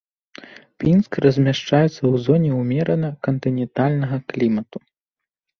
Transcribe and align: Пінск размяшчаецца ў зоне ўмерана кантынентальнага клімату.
Пінск 0.83 1.11
размяшчаецца 1.25 1.93
ў 1.93 2.13
зоне 2.25 2.49
ўмерана 2.63 3.09
кантынентальнага 3.29 4.17
клімату. 4.35 4.77